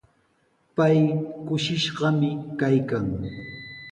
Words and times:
Pay 0.75 0.99
kushishqami 1.47 2.29
kaykan. 2.59 3.05